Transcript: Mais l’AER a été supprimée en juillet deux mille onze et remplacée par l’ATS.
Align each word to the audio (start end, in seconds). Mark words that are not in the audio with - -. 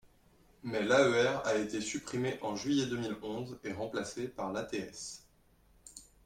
Mais 0.63 0.81
l’AER 0.81 1.45
a 1.45 1.53
été 1.59 1.79
supprimée 1.79 2.39
en 2.41 2.55
juillet 2.55 2.87
deux 2.87 2.97
mille 2.97 3.17
onze 3.21 3.59
et 3.63 3.71
remplacée 3.71 4.27
par 4.27 4.51
l’ATS. 4.51 5.23